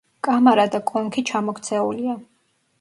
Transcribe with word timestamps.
კამარა 0.27 0.65
და 0.77 0.81
კონქი 0.93 1.25
ჩამოქცეულია. 1.33 2.19